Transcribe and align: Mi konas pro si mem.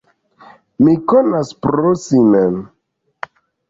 Mi 0.85 0.95
konas 1.13 1.53
pro 1.69 1.95
si 2.09 2.27
mem. 2.35 2.61